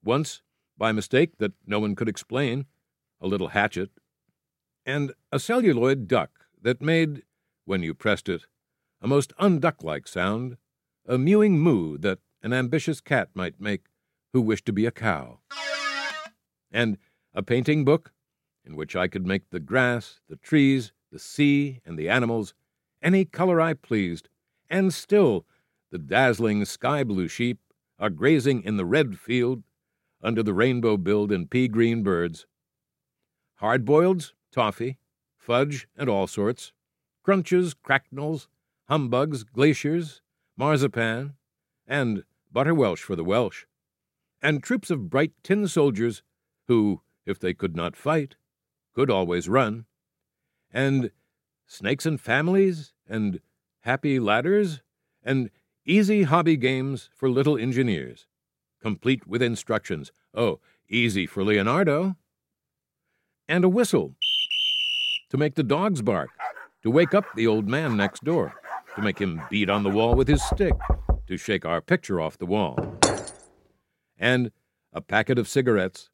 Once, 0.03 0.41
by 0.77 0.91
mistake 0.91 1.37
that 1.39 1.51
no 1.65 1.79
one 1.79 1.95
could 1.95 2.07
explain, 2.07 2.65
a 3.19 3.27
little 3.27 3.49
hatchet, 3.49 3.89
and 4.85 5.13
a 5.31 5.39
celluloid 5.39 6.07
duck 6.07 6.45
that 6.61 6.81
made, 6.81 7.23
when 7.65 7.83
you 7.83 7.93
pressed 7.93 8.29
it, 8.29 8.45
a 9.03 9.07
most 9.07 9.33
unduck 9.37 9.83
like 9.83 10.07
sound, 10.07 10.55
a 11.05 11.17
mewing 11.17 11.59
moo 11.59 11.97
that 11.97 12.19
an 12.41 12.53
ambitious 12.53 13.01
cat 13.01 13.29
might 13.33 13.59
make 13.59 13.87
who 14.31 14.41
wished 14.41 14.65
to 14.65 14.71
be 14.71 14.85
a 14.85 14.91
cow 14.91 15.39
and 16.71 16.97
a 17.33 17.43
painting 17.43 17.83
book 17.83 18.13
in 18.65 18.77
which 18.77 18.95
I 18.95 19.09
could 19.09 19.27
make 19.27 19.49
the 19.49 19.59
grass, 19.59 20.21
the 20.29 20.37
trees, 20.37 20.93
the 21.11 21.19
sea, 21.19 21.81
and 21.85 21.99
the 21.99 22.09
animals 22.09 22.53
any 23.01 23.25
color 23.25 23.59
I 23.59 23.73
pleased, 23.73 24.29
and 24.69 24.93
still 24.93 25.45
the 25.91 25.97
dazzling 25.97 26.63
sky 26.63 27.03
blue 27.03 27.27
sheep 27.27 27.59
are 27.99 28.09
grazing 28.09 28.63
in 28.63 28.77
the 28.77 28.85
red 28.85 29.19
field 29.19 29.63
under 30.21 30.41
the 30.41 30.53
rainbow 30.53 30.95
billed 30.95 31.33
and 31.33 31.51
pea 31.51 31.67
green 31.67 32.01
birds. 32.01 32.47
Hard 33.55 33.83
boileds, 33.85 34.31
toffee, 34.53 34.97
fudge, 35.37 35.89
and 35.97 36.09
all 36.09 36.25
sorts, 36.25 36.71
crunches, 37.21 37.73
cracknels, 37.73 38.47
humbugs, 38.89 39.43
glaciers, 39.43 40.21
marzipan, 40.57 41.33
and 41.87 42.23
butter 42.51 42.73
Welsh 42.73 43.01
for 43.01 43.15
the 43.15 43.23
Welsh, 43.23 43.65
and 44.41 44.61
troops 44.61 44.89
of 44.89 45.09
bright 45.09 45.31
tin 45.43 45.67
soldiers 45.67 46.21
who, 46.67 47.01
if 47.25 47.39
they 47.39 47.53
could 47.53 47.75
not 47.75 47.95
fight, 47.95 48.35
could 48.93 49.09
always 49.09 49.49
run, 49.49 49.85
and 50.71 51.11
snakes 51.65 52.05
and 52.05 52.19
families, 52.19 52.93
and 53.07 53.39
happy 53.81 54.19
ladders, 54.19 54.81
and 55.23 55.49
easy 55.85 56.23
hobby 56.23 56.57
games 56.57 57.09
for 57.15 57.29
little 57.29 57.57
engineers, 57.57 58.27
complete 58.81 59.25
with 59.27 59.41
instructions. 59.41 60.11
Oh, 60.33 60.59
easy 60.89 61.25
for 61.25 61.43
Leonardo. 61.43 62.15
And 63.47 63.63
a 63.63 63.69
whistle 63.69 64.15
to 65.29 65.37
make 65.37 65.55
the 65.55 65.63
dogs 65.63 66.01
bark, 66.01 66.29
to 66.83 66.91
wake 66.91 67.13
up 67.13 67.25
the 67.35 67.47
old 67.47 67.67
man 67.67 67.97
next 67.97 68.23
door, 68.23 68.53
to 68.95 69.01
make 69.01 69.19
him 69.19 69.41
beat 69.49 69.69
on 69.69 69.83
the 69.83 69.89
wall 69.89 70.15
with 70.15 70.27
his 70.27 70.43
stick, 70.43 70.73
to 71.27 71.37
shake 71.37 71.65
our 71.65 71.81
picture 71.81 72.21
off 72.21 72.37
the 72.37 72.45
wall. 72.45 72.77
And 74.17 74.51
a 74.93 75.01
packet 75.01 75.39
of 75.39 75.47
cigarettes. 75.47 76.09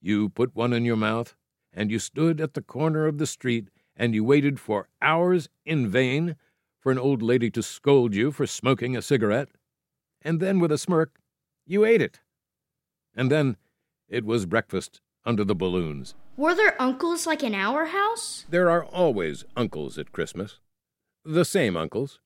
You 0.00 0.30
put 0.30 0.56
one 0.56 0.72
in 0.72 0.84
your 0.84 0.96
mouth, 0.96 1.36
and 1.72 1.90
you 1.90 1.98
stood 1.98 2.40
at 2.40 2.54
the 2.54 2.62
corner 2.62 3.06
of 3.06 3.18
the 3.18 3.26
street, 3.26 3.68
and 3.96 4.14
you 4.14 4.24
waited 4.24 4.58
for 4.58 4.88
hours 5.00 5.48
in 5.64 5.88
vain 5.88 6.36
for 6.80 6.90
an 6.90 6.98
old 6.98 7.22
lady 7.22 7.50
to 7.50 7.62
scold 7.62 8.14
you 8.14 8.30
for 8.30 8.46
smoking 8.46 8.96
a 8.96 9.02
cigarette. 9.02 9.48
And 10.22 10.40
then, 10.40 10.58
with 10.58 10.72
a 10.72 10.78
smirk, 10.78 11.18
you 11.66 11.84
ate 11.84 12.02
it. 12.02 12.20
And 13.14 13.30
then 13.30 13.56
it 14.08 14.24
was 14.24 14.46
breakfast 14.46 15.00
under 15.24 15.44
the 15.44 15.54
balloons. 15.54 16.14
Were 16.36 16.54
there 16.54 16.80
uncles 16.80 17.26
like 17.26 17.42
in 17.42 17.54
our 17.54 17.86
house? 17.86 18.44
There 18.48 18.70
are 18.70 18.84
always 18.84 19.44
uncles 19.56 19.98
at 19.98 20.12
Christmas. 20.12 20.58
The 21.26 21.46
same 21.46 21.74
uncles. 21.74 22.20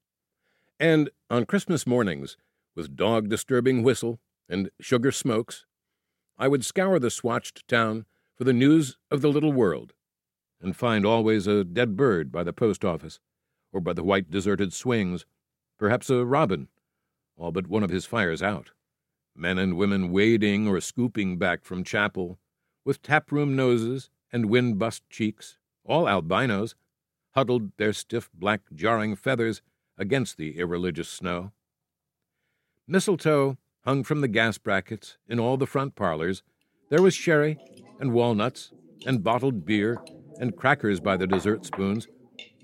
And 0.80 1.10
on 1.30 1.46
Christmas 1.46 1.86
mornings, 1.86 2.36
with 2.74 2.96
dog 2.96 3.28
disturbing 3.28 3.84
whistle 3.84 4.18
and 4.48 4.70
sugar 4.80 5.12
smokes, 5.12 5.66
I 6.36 6.48
would 6.48 6.64
scour 6.64 6.98
the 6.98 7.08
swatched 7.08 7.64
town 7.68 8.06
for 8.34 8.42
the 8.42 8.52
news 8.52 8.96
of 9.08 9.20
the 9.20 9.28
little 9.28 9.52
world, 9.52 9.92
and 10.60 10.76
find 10.76 11.06
always 11.06 11.46
a 11.46 11.62
dead 11.62 11.96
bird 11.96 12.32
by 12.32 12.42
the 12.42 12.52
post 12.52 12.84
office, 12.84 13.20
or 13.72 13.80
by 13.80 13.92
the 13.92 14.02
white 14.02 14.32
deserted 14.32 14.72
swings, 14.72 15.26
perhaps 15.78 16.10
a 16.10 16.24
robin, 16.24 16.66
all 17.36 17.52
but 17.52 17.68
one 17.68 17.84
of 17.84 17.90
his 17.90 18.04
fires 18.04 18.42
out. 18.42 18.72
Men 19.32 19.58
and 19.58 19.76
women 19.76 20.10
wading 20.10 20.66
or 20.66 20.80
scooping 20.80 21.38
back 21.38 21.64
from 21.64 21.84
chapel, 21.84 22.40
with 22.84 23.02
taproom 23.02 23.54
noses 23.54 24.10
and 24.32 24.46
wind 24.46 24.76
bust 24.76 25.08
cheeks, 25.08 25.56
all 25.84 26.08
albinos, 26.08 26.74
huddled 27.38 27.70
their 27.76 27.92
stiff 27.92 28.28
black 28.34 28.62
jarring 28.74 29.14
feathers 29.14 29.62
against 29.96 30.38
the 30.38 30.58
irreligious 30.58 31.08
snow. 31.08 31.52
Mistletoe 32.88 33.56
hung 33.84 34.02
from 34.02 34.22
the 34.22 34.26
gas 34.26 34.58
brackets 34.58 35.18
in 35.28 35.38
all 35.38 35.56
the 35.56 35.64
front 35.64 35.94
parlors. 35.94 36.42
There 36.90 37.00
was 37.00 37.14
sherry 37.14 37.56
and 38.00 38.12
walnuts 38.12 38.72
and 39.06 39.22
bottled 39.22 39.64
beer 39.64 40.02
and 40.40 40.56
crackers 40.56 40.98
by 40.98 41.16
the 41.16 41.28
dessert 41.28 41.64
spoons, 41.64 42.08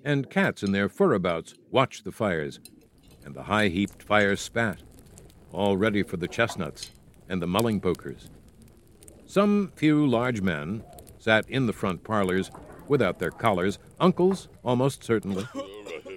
and 0.04 0.28
cats 0.28 0.64
in 0.64 0.72
their 0.72 0.88
furabouts 0.88 1.54
watched 1.70 2.02
the 2.02 2.10
fires, 2.10 2.58
and 3.24 3.32
the 3.32 3.44
high 3.44 3.68
heaped 3.68 4.02
fires 4.02 4.40
spat, 4.40 4.82
all 5.52 5.76
ready 5.76 6.02
for 6.02 6.16
the 6.16 6.26
chestnuts 6.26 6.90
and 7.28 7.40
the 7.40 7.46
mulling 7.46 7.80
pokers. 7.80 8.28
Some 9.24 9.70
few 9.76 10.04
large 10.04 10.40
men 10.40 10.82
sat 11.20 11.48
in 11.48 11.66
the 11.66 11.72
front 11.72 12.02
parlors 12.02 12.50
without 12.88 13.18
their 13.18 13.30
collars, 13.30 13.78
uncles 14.00 14.48
almost 14.64 15.04
certainly, 15.04 15.46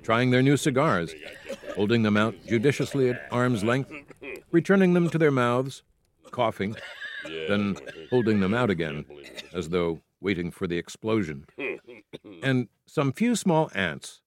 trying 0.04 0.32
their 0.32 0.42
new 0.42 0.58
cigars, 0.58 1.14
holding 1.76 2.04
them 2.04 2.18
out 2.18 2.36
judiciously 2.48 3.10
at 3.10 3.28
arm's 3.32 3.64
length, 3.64 3.92
returning 4.52 4.94
them 4.94 5.10
to 5.10 5.18
their 5.18 5.32
mouths, 5.32 5.84
coughing, 6.32 6.76
then 7.48 7.76
holding 8.10 8.40
them 8.40 8.54
out 8.54 8.70
again, 8.70 9.06
as 9.54 9.70
though 9.70 10.02
waiting 10.22 10.52
for 10.52 10.68
the 10.68 10.78
explosion. 10.78 11.46
And 12.42 12.68
some 12.86 13.12
few 13.12 13.36
small 13.36 13.70
aunts, 13.74 14.22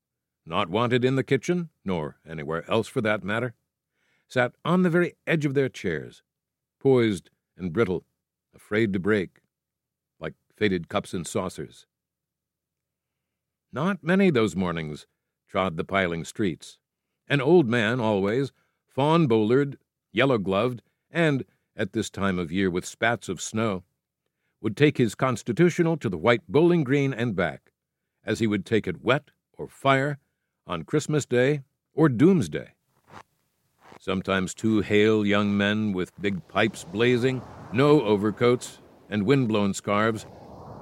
not 0.47 0.71
wanted 0.71 1.05
in 1.05 1.17
the 1.17 1.25
kitchen, 1.25 1.71
nor 1.85 2.17
anywhere 2.29 2.69
else 2.71 2.89
for 2.89 3.01
that 3.01 3.25
matter, 3.25 3.55
sat 4.29 4.53
on 4.65 4.83
the 4.83 4.91
very 4.91 5.15
edge 5.27 5.45
of 5.45 5.55
their 5.55 5.69
chairs, 5.69 6.23
poised 6.79 7.31
and 7.57 7.73
brittle, 7.73 8.05
afraid 8.55 8.93
to 8.93 8.99
break, 8.99 9.41
like 10.19 10.35
faded 10.57 10.89
cups 10.89 11.13
and 11.13 11.27
saucers. 11.27 11.87
Not 13.73 14.03
many 14.03 14.31
those 14.31 14.57
mornings 14.57 15.07
trod 15.49 15.77
the 15.77 15.85
piling 15.85 16.25
streets. 16.25 16.79
An 17.29 17.41
old 17.41 17.69
man 17.69 18.01
always, 18.01 18.53
fawn 18.89 19.29
bowlered, 19.29 19.77
yellow 20.13 20.39
gloved, 20.39 20.83
and, 21.11 21.45
at 21.77 21.93
this 21.93 22.11
time 22.11 22.39
of 22.39 22.51
year 22.51 22.69
with 22.69 22.85
spats 22.85 23.29
of 23.29 23.41
snow, 23.41 23.85
would 24.61 24.77
take 24.77 24.99
his 24.99 25.15
constitutional 25.15 25.97
to 25.97 26.09
the 26.09 26.19
white 26.19 26.43
bowling 26.49 26.83
green 26.83 27.15
and 27.15 27.37
back, 27.37 27.73
as 28.25 28.41
he 28.41 28.47
would 28.47 28.67
take 28.67 28.89
it 28.89 29.05
wet 29.05 29.31
or 29.57 29.69
fire 29.69 30.19
on 30.67 30.83
Christmas 30.83 31.25
Day 31.25 31.63
or 31.95 32.09
Doomsday. 32.09 32.75
Sometimes 34.01 34.55
two 34.55 34.81
hale 34.81 35.25
young 35.25 35.57
men 35.57 35.93
with 35.93 36.21
big 36.21 36.47
pipes 36.49 36.85
blazing, 36.85 37.41
no 37.73 38.03
overcoats, 38.03 38.81
and 39.09 39.27
wind-blown 39.27 39.75
scarves 39.75 40.27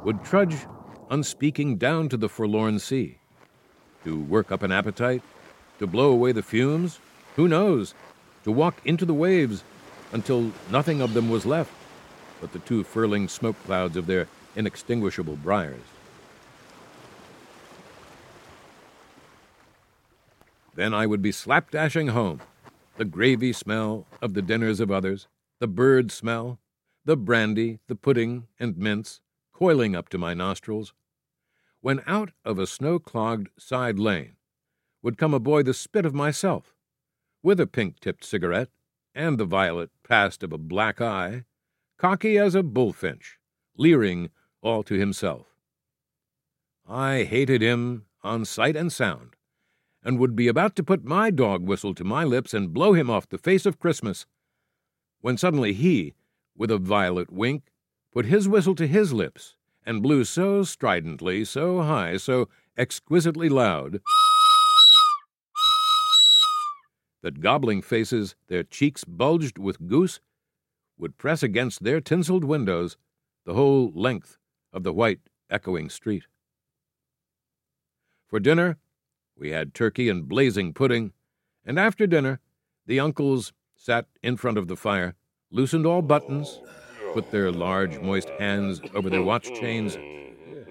would 0.05 0.25
trudge 0.25 0.57
unspeaking 1.11 1.77
down 1.77 2.09
to 2.09 2.17
the 2.17 2.29
forlorn 2.29 2.79
sea. 2.79 3.19
To 4.05 4.21
work 4.21 4.53
up 4.53 4.63
an 4.63 4.73
appetite, 4.73 5.23
to 5.79 5.87
blow 5.87 6.11
away 6.11 6.33
the 6.33 6.43
fumes, 6.43 6.99
who 7.37 7.49
knows, 7.49 7.95
to 8.45 8.53
walk 8.53 8.81
into 8.85 9.05
the 9.05 9.15
waves 9.15 9.65
until 10.13 10.53
nothing 10.71 11.01
of 11.01 11.15
them 11.15 11.29
was 11.29 11.47
left 11.47 11.73
but 12.41 12.53
the 12.53 12.59
two 12.61 12.85
furling 12.85 13.29
smoke 13.29 13.57
clouds 13.65 13.97
of 13.97 14.07
their 14.07 14.29
inextinguishable 14.57 15.37
briars. 15.37 15.81
Then 20.75 20.95
I 20.95 21.07
would 21.07 21.23
be 21.23 21.33
slapdashing 21.33 22.11
home, 22.11 22.41
the 22.97 23.05
gravy 23.05 23.53
smell 23.53 24.07
of 24.23 24.35
the 24.35 24.43
dinners 24.43 24.81
of 24.81 24.91
others, 24.91 25.27
the 25.59 25.67
bird 25.67 26.13
smell, 26.13 26.61
the 27.05 27.17
brandy, 27.17 27.81
the 27.89 27.97
pudding, 27.97 28.47
and 28.61 28.77
mince 28.77 29.21
coiling 29.59 29.97
up 29.97 30.09
to 30.09 30.17
my 30.17 30.35
nostrils, 30.35 30.95
when 31.81 32.01
out 32.07 32.31
of 32.45 32.61
a 32.61 32.67
snow 32.67 33.01
clogged 33.01 33.49
side 33.59 33.99
lane 33.99 34.37
would 35.03 35.19
come 35.19 35.35
a 35.35 35.41
boy 35.41 35.65
the 35.65 35.75
spit 35.75 36.07
of 36.07 36.15
myself, 36.15 36.77
with 37.43 37.59
a 37.59 37.67
pink 37.67 37.99
tipped 37.99 38.25
cigarette 38.25 38.69
and 39.17 39.37
the 39.37 39.45
violet 39.45 39.91
past 40.05 40.45
of 40.45 40.53
a 40.53 40.59
black 40.59 41.01
eye, 41.01 41.43
cocky 41.97 42.39
as 42.39 42.55
a 42.55 42.63
bullfinch, 42.63 43.41
leering 43.77 44.31
all 44.63 44.85
to 44.85 44.95
himself. 44.95 45.49
I 46.87 47.25
hated 47.25 47.61
him 47.61 48.05
on 48.23 48.45
sight 48.45 48.77
and 48.77 48.93
sound, 48.93 49.35
and 50.05 50.21
would 50.21 50.37
be 50.37 50.47
about 50.47 50.77
to 50.77 50.85
put 50.85 51.05
my 51.05 51.33
dog 51.33 51.67
whistle 51.67 51.97
to 51.97 52.05
my 52.05 52.23
lips 52.23 52.55
and 52.55 52.73
blow 52.73 52.93
him 52.93 53.11
off 53.11 53.29
the 53.29 53.39
face 53.39 53.67
of 53.67 53.81
Christmas, 53.81 54.25
when 55.21 55.37
suddenly 55.37 55.73
he, 55.73 56.15
with 56.57 56.71
a 56.71 56.79
violet 56.79 57.33
wink, 57.33 57.73
put 58.13 58.27
his 58.27 58.49
whistle 58.49 58.75
to 58.75 58.87
his 58.87 59.13
lips 59.13 59.57
and 59.85 60.03
blew 60.03 60.25
so 60.25 60.63
stridently, 60.63 61.45
so 61.45 61.83
high, 61.83 62.17
so 62.17 62.49
exquisitely 62.77 63.49
loud 63.49 64.01
that 67.23 67.41
gobbling 67.41 67.83
faces, 67.83 68.37
their 68.47 68.63
cheeks 68.63 69.05
bulged 69.05 69.59
with 69.59 69.87
goose, 69.87 70.21
would 70.97 71.19
press 71.19 71.43
against 71.43 71.83
their 71.83 72.01
tinseled 72.01 72.45
windows 72.45 72.97
the 73.45 73.55
whole 73.55 73.93
length 73.95 74.37
of 74.73 74.83
the 74.83 74.93
white, 74.93 75.21
echoing 75.51 75.89
street. 75.89 76.25
For 78.29 78.41
dinner, 78.41 78.77
we 79.37 79.51
had 79.51 79.75
turkey 79.75 80.09
and 80.09 80.29
blazing 80.29 80.75
pudding, 80.75 81.13
and 81.65 81.79
after 81.79 82.07
dinner, 82.07 82.41
the 82.87 83.01
uncles 83.01 83.53
sat 83.77 84.07
in 84.23 84.37
front 84.37 84.59
of 84.59 84.69
the 84.69 84.77
fire, 84.77 85.15
loosened 85.51 85.87
all 85.87 86.03
buttons, 86.03 86.61
put 87.19 87.33
their 87.33 87.51
large, 87.51 87.99
moist 87.99 88.31
hands 88.39 88.81
over 88.95 89.11
their 89.11 89.25
watch 89.25 89.53
chains, 89.59 89.99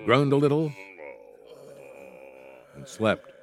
groaned 0.05 0.31
a 0.31 0.35
little, 0.37 0.71
and 2.73 2.87
slept. 2.87 3.33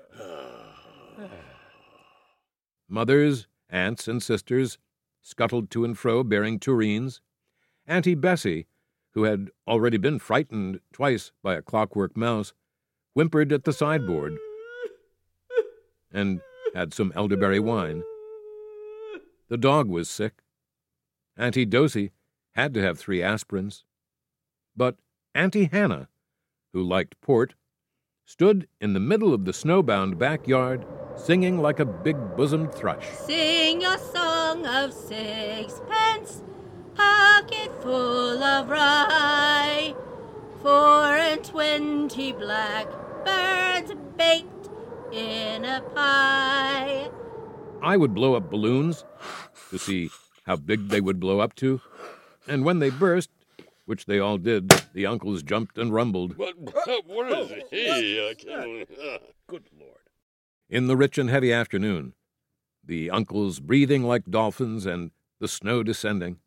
Mothers, 2.88 3.46
aunts, 3.68 4.08
and 4.08 4.22
sisters 4.22 4.78
scuttled 5.20 5.70
to 5.70 5.84
and 5.84 5.98
fro 5.98 6.24
bearing 6.24 6.58
tureens. 6.58 7.20
Auntie 7.86 8.14
Bessie, 8.14 8.68
who 9.10 9.24
had 9.24 9.50
already 9.68 9.98
been 9.98 10.18
frightened 10.18 10.80
twice 10.90 11.30
by 11.42 11.56
a 11.56 11.60
clockwork 11.60 12.16
mouse, 12.16 12.54
whimpered 13.12 13.52
at 13.52 13.64
the 13.64 13.72
sideboard 13.74 14.38
and 16.10 16.40
had 16.74 16.94
some 16.94 17.12
elderberry 17.14 17.60
wine. 17.60 18.02
The 19.50 19.58
dog 19.58 19.90
was 19.90 20.08
sick. 20.08 20.40
Auntie 21.36 21.66
Dosie 21.66 22.12
had 22.54 22.74
to 22.74 22.82
have 22.82 22.98
three 22.98 23.18
aspirins. 23.18 23.82
But 24.76 24.96
Auntie 25.34 25.68
Hannah, 25.70 26.08
who 26.72 26.82
liked 26.82 27.20
port, 27.20 27.54
stood 28.24 28.68
in 28.80 28.92
the 28.92 29.00
middle 29.00 29.34
of 29.34 29.44
the 29.44 29.52
snowbound 29.52 30.18
backyard, 30.18 30.86
singing 31.16 31.60
like 31.60 31.78
a 31.78 31.84
big 31.84 32.16
bosomed 32.36 32.74
thrush. 32.74 33.06
Sing 33.10 33.80
your 33.80 33.98
song 33.98 34.66
of 34.66 34.92
sixpence, 34.92 36.42
pocket 36.94 37.70
full 37.82 38.42
of 38.42 38.68
rye, 38.68 39.94
four 40.62 41.16
and 41.16 41.44
twenty 41.44 42.32
blackbirds 42.32 43.92
baked 44.16 44.70
in 45.12 45.64
a 45.64 45.80
pie. 45.94 47.10
I 47.82 47.96
would 47.96 48.14
blow 48.14 48.34
up 48.34 48.50
balloons 48.50 49.04
to 49.70 49.78
see 49.78 50.10
how 50.46 50.56
big 50.56 50.88
they 50.88 51.00
would 51.00 51.20
blow 51.20 51.40
up 51.40 51.54
to, 51.56 51.80
and 52.46 52.64
when 52.64 52.78
they 52.78 52.90
burst, 52.90 53.30
which 53.86 54.06
they 54.06 54.18
all 54.18 54.38
did, 54.38 54.70
the 54.94 55.06
uncles 55.06 55.42
jumped 55.42 55.78
and 55.78 55.92
rumbled. 55.92 56.36
What, 56.36 56.56
what 57.06 57.32
is 57.32 57.62
he? 57.70 58.28
I 58.28 58.34
can't- 58.34 58.88
uh, 58.98 59.18
Good 59.46 59.64
Lord. 59.78 59.98
In 60.70 60.86
the 60.86 60.96
rich 60.96 61.18
and 61.18 61.28
heavy 61.28 61.52
afternoon, 61.52 62.14
the 62.82 63.10
uncles 63.10 63.60
breathing 63.60 64.02
like 64.02 64.24
dolphins 64.30 64.86
and 64.86 65.10
the 65.40 65.48
snow 65.48 65.82
descending, 65.82 66.38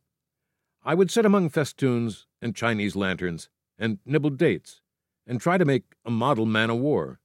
I 0.84 0.96
would 0.96 1.12
sit 1.12 1.26
among 1.26 1.50
festoons 1.50 2.26
and 2.42 2.56
Chinese 2.56 2.96
lanterns 2.96 3.50
and 3.78 4.00
nibble 4.06 4.32
dates 4.32 4.82
and 5.28 5.40
try 5.40 5.58
to 5.58 5.66
make 5.66 5.84
a 6.06 6.10
model 6.12 6.46
man 6.46 6.70
of 6.70 6.78
war, 6.80 7.20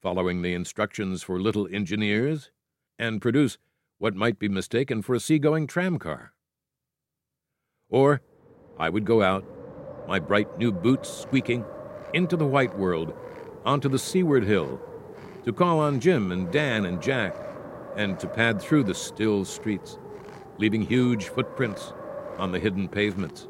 following 0.00 0.42
the 0.42 0.54
instructions 0.54 1.22
for 1.22 1.40
little 1.40 1.66
engineers, 1.72 2.50
and 2.98 3.20
produce 3.20 3.58
what 3.98 4.14
might 4.14 4.38
be 4.38 4.48
mistaken 4.48 5.02
for 5.02 5.14
a 5.14 5.20
seagoing 5.20 5.66
tramcar. 5.66 6.30
Or 7.90 8.20
I 8.78 8.88
would 8.88 9.04
go 9.04 9.22
out, 9.22 9.44
my 10.08 10.18
bright 10.18 10.58
new 10.58 10.72
boots 10.72 11.08
squeaking, 11.08 11.64
into 12.14 12.36
the 12.36 12.46
white 12.46 12.76
world, 12.76 13.14
onto 13.64 13.88
the 13.88 13.98
seaward 13.98 14.44
hill, 14.44 14.80
to 15.44 15.52
call 15.52 15.78
on 15.78 16.00
Jim 16.00 16.32
and 16.32 16.50
Dan 16.50 16.84
and 16.84 17.00
Jack, 17.00 17.36
and 17.96 18.18
to 18.20 18.26
pad 18.26 18.60
through 18.60 18.84
the 18.84 18.94
still 18.94 19.44
streets, 19.44 19.98
leaving 20.58 20.82
huge 20.82 21.28
footprints 21.28 21.92
on 22.38 22.52
the 22.52 22.58
hidden 22.58 22.88
pavements. 22.88 23.48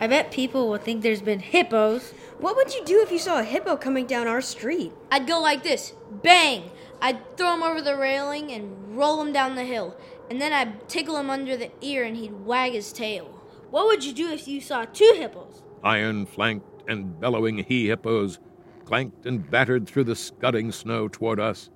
I 0.00 0.06
bet 0.06 0.30
people 0.30 0.68
will 0.68 0.78
think 0.78 1.02
there's 1.02 1.22
been 1.22 1.40
hippos. 1.40 2.12
What 2.38 2.54
would 2.56 2.74
you 2.74 2.84
do 2.84 3.00
if 3.02 3.10
you 3.10 3.18
saw 3.18 3.40
a 3.40 3.44
hippo 3.44 3.76
coming 3.76 4.06
down 4.06 4.26
our 4.26 4.42
street? 4.42 4.92
I'd 5.10 5.26
go 5.26 5.40
like 5.40 5.62
this 5.62 5.92
bang! 6.22 6.70
I'd 7.00 7.36
throw 7.36 7.54
him 7.54 7.62
over 7.62 7.80
the 7.82 7.96
railing 7.96 8.50
and 8.52 8.96
roll 8.96 9.20
him 9.20 9.32
down 9.32 9.54
the 9.54 9.64
hill. 9.64 9.96
And 10.30 10.40
then 10.40 10.52
I'd 10.52 10.88
tickle 10.88 11.16
him 11.16 11.30
under 11.30 11.56
the 11.56 11.70
ear 11.80 12.04
and 12.04 12.16
he'd 12.16 12.32
wag 12.32 12.72
his 12.72 12.92
tail. 12.92 13.26
What 13.70 13.86
would 13.86 14.04
you 14.04 14.12
do 14.12 14.30
if 14.30 14.48
you 14.48 14.60
saw 14.60 14.84
two 14.84 15.14
hippos? 15.16 15.62
Iron 15.84 16.26
flanked 16.26 16.82
and 16.88 17.18
bellowing 17.20 17.58
he 17.58 17.88
hippos 17.88 18.38
clanked 18.84 19.26
and 19.26 19.50
battered 19.50 19.86
through 19.86 20.04
the 20.04 20.16
scudding 20.16 20.72
snow 20.72 21.08
toward 21.08 21.40
us 21.40 21.70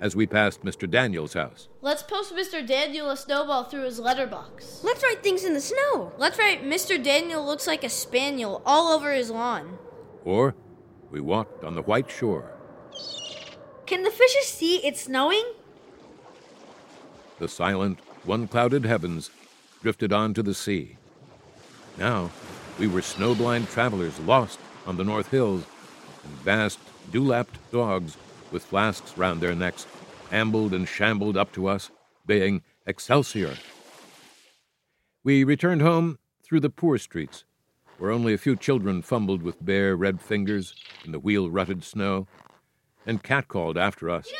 as 0.00 0.14
we 0.14 0.26
passed 0.26 0.62
Mr. 0.62 0.88
Daniel's 0.88 1.34
house. 1.34 1.68
Let's 1.80 2.02
post 2.02 2.34
Mr. 2.34 2.64
Daniel 2.66 3.10
a 3.10 3.16
snowball 3.16 3.64
through 3.64 3.84
his 3.84 3.98
letterbox. 3.98 4.82
Let's 4.84 5.02
write 5.02 5.22
things 5.22 5.44
in 5.44 5.54
the 5.54 5.60
snow. 5.60 6.12
Let's 6.18 6.38
write 6.38 6.62
Mr. 6.62 7.02
Daniel 7.02 7.44
looks 7.44 7.66
like 7.66 7.84
a 7.84 7.88
spaniel 7.88 8.62
all 8.66 8.92
over 8.92 9.12
his 9.12 9.30
lawn. 9.30 9.78
Or 10.24 10.54
we 11.10 11.20
walked 11.20 11.64
on 11.64 11.74
the 11.74 11.82
white 11.82 12.10
shore. 12.10 12.52
Can 13.86 14.02
the 14.02 14.10
fishes 14.10 14.46
see 14.46 14.84
it's 14.84 15.02
snowing? 15.02 15.44
The 17.38 17.48
silent, 17.48 17.98
one 18.24 18.48
clouded 18.48 18.84
heavens 18.84 19.30
drifted 19.82 20.12
on 20.12 20.34
to 20.34 20.42
the 20.42 20.54
sea. 20.54 20.96
Now 21.96 22.30
we 22.78 22.86
were 22.86 23.00
snowblind 23.00 23.70
travelers 23.70 24.18
lost 24.20 24.58
on 24.86 24.96
the 24.96 25.04
North 25.04 25.30
Hills, 25.30 25.64
and 26.24 26.32
vast, 26.42 26.78
dewlapped 27.10 27.58
dogs 27.72 28.16
with 28.50 28.64
flasks 28.64 29.16
round 29.16 29.40
their 29.40 29.54
necks 29.54 29.86
ambled 30.30 30.74
and 30.74 30.88
shambled 30.88 31.36
up 31.36 31.52
to 31.52 31.66
us, 31.66 31.90
baying 32.26 32.62
Excelsior. 32.86 33.54
We 35.24 35.44
returned 35.44 35.82
home 35.82 36.18
through 36.42 36.60
the 36.60 36.70
poor 36.70 36.98
streets, 36.98 37.44
where 37.98 38.10
only 38.10 38.32
a 38.32 38.38
few 38.38 38.56
children 38.56 39.02
fumbled 39.02 39.42
with 39.42 39.64
bare 39.64 39.96
red 39.96 40.20
fingers 40.20 40.74
in 41.04 41.12
the 41.12 41.18
wheel 41.18 41.50
rutted 41.50 41.84
snow, 41.84 42.26
and 43.06 43.22
catcalled 43.22 43.76
after 43.76 44.10
us. 44.10 44.30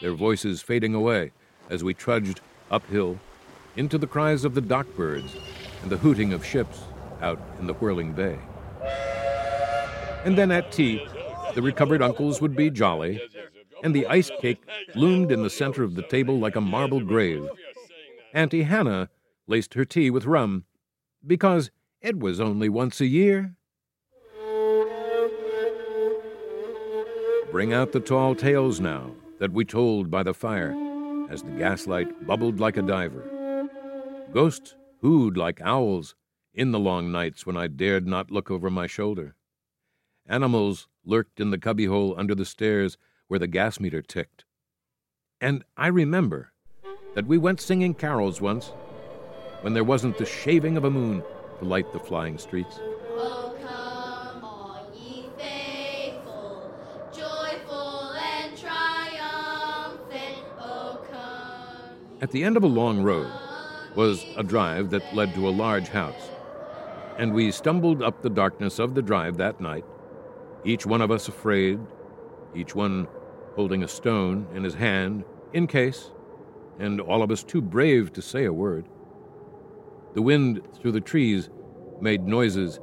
Their 0.00 0.12
voices 0.12 0.62
fading 0.62 0.94
away 0.94 1.32
as 1.70 1.82
we 1.84 1.94
trudged 1.94 2.40
uphill 2.70 3.18
into 3.76 3.98
the 3.98 4.06
cries 4.06 4.44
of 4.44 4.54
the 4.54 4.60
dock 4.60 4.86
birds 4.96 5.36
and 5.82 5.90
the 5.90 5.96
hooting 5.96 6.32
of 6.32 6.44
ships 6.44 6.82
out 7.20 7.40
in 7.58 7.66
the 7.66 7.74
whirling 7.74 8.12
bay. 8.12 8.38
And 10.24 10.36
then 10.36 10.50
at 10.50 10.72
tea, 10.72 11.06
the 11.54 11.62
recovered 11.62 12.02
uncles 12.02 12.40
would 12.40 12.56
be 12.56 12.70
jolly, 12.70 13.20
and 13.82 13.94
the 13.94 14.06
ice 14.06 14.30
cake 14.40 14.62
loomed 14.94 15.30
in 15.30 15.42
the 15.42 15.50
center 15.50 15.82
of 15.82 15.94
the 15.94 16.02
table 16.02 16.38
like 16.38 16.56
a 16.56 16.60
marble 16.60 17.00
grave. 17.00 17.48
Auntie 18.34 18.64
Hannah 18.64 19.08
laced 19.46 19.74
her 19.74 19.84
tea 19.84 20.10
with 20.10 20.26
rum 20.26 20.64
because 21.26 21.70
it 22.00 22.18
was 22.18 22.40
only 22.40 22.68
once 22.68 23.00
a 23.00 23.06
year. 23.06 23.54
Bring 27.50 27.72
out 27.72 27.92
the 27.92 28.00
tall 28.00 28.34
tales 28.34 28.80
now 28.80 29.12
that 29.38 29.52
we 29.52 29.64
told 29.64 30.10
by 30.10 30.22
the 30.22 30.34
fire 30.34 30.74
as 31.30 31.42
the 31.42 31.50
gaslight 31.52 32.26
bubbled 32.26 32.60
like 32.60 32.76
a 32.76 32.82
diver. 32.82 33.68
Ghosts 34.32 34.74
hooed 35.00 35.36
like 35.36 35.60
owls 35.62 36.14
in 36.54 36.72
the 36.72 36.78
long 36.78 37.12
nights 37.12 37.46
when 37.46 37.56
I 37.56 37.66
dared 37.66 38.06
not 38.06 38.30
look 38.30 38.50
over 38.50 38.70
my 38.70 38.86
shoulder. 38.86 39.36
Animals 40.26 40.88
lurked 41.04 41.40
in 41.40 41.50
the 41.50 41.58
cubbyhole 41.58 42.14
under 42.18 42.34
the 42.34 42.44
stairs 42.44 42.98
where 43.28 43.38
the 43.38 43.46
gas 43.46 43.78
meter 43.80 44.02
ticked. 44.02 44.44
And 45.40 45.64
I 45.76 45.86
remember 45.86 46.52
that 47.14 47.26
we 47.26 47.38
went 47.38 47.60
singing 47.60 47.94
carols 47.94 48.40
once 48.40 48.72
when 49.60 49.72
there 49.72 49.84
wasn't 49.84 50.18
the 50.18 50.26
shaving 50.26 50.76
of 50.76 50.84
a 50.84 50.90
moon 50.90 51.22
to 51.58 51.64
light 51.64 51.92
the 51.92 52.00
flying 52.00 52.38
streets. 52.38 52.80
At 62.20 62.32
the 62.32 62.42
end 62.42 62.56
of 62.56 62.64
a 62.64 62.68
long 62.68 63.04
road 63.04 63.30
was 63.94 64.26
a 64.36 64.42
drive 64.42 64.90
that 64.90 65.14
led 65.14 65.34
to 65.34 65.48
a 65.48 65.50
large 65.50 65.86
house, 65.88 66.30
and 67.16 67.32
we 67.32 67.52
stumbled 67.52 68.02
up 68.02 68.22
the 68.22 68.28
darkness 68.30 68.80
of 68.80 68.96
the 68.96 69.02
drive 69.02 69.36
that 69.36 69.60
night, 69.60 69.84
each 70.64 70.84
one 70.84 71.00
of 71.00 71.12
us 71.12 71.28
afraid, 71.28 71.78
each 72.56 72.74
one 72.74 73.06
holding 73.54 73.84
a 73.84 73.88
stone 73.88 74.48
in 74.52 74.64
his 74.64 74.74
hand 74.74 75.24
in 75.52 75.68
case, 75.68 76.10
and 76.80 77.00
all 77.00 77.22
of 77.22 77.30
us 77.30 77.44
too 77.44 77.62
brave 77.62 78.12
to 78.14 78.22
say 78.22 78.46
a 78.46 78.52
word. 78.52 78.88
The 80.14 80.22
wind 80.22 80.62
through 80.74 80.92
the 80.92 81.00
trees 81.00 81.50
made 82.00 82.26
noises 82.26 82.80